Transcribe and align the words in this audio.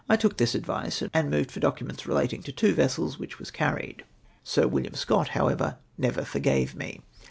took 0.17 0.37
this 0.37 0.55
advice 0.55 1.03
and 1.13 1.29
moved 1.29 1.51
for 1.51 1.59
de)Ciinieiits 1.59 2.07
relating 2.07 2.41
to 2.41 2.51
two 2.51 2.73
vessels, 2.73 3.19
which 3.19 3.37
was 3.37 3.51
carried. 3.51 4.03
Sir 4.43 4.67
William 4.67 4.95
Scott, 4.95 5.27
however, 5.37 5.77
never 5.95 6.25
forgave 6.25 6.73
me. 6.73 7.01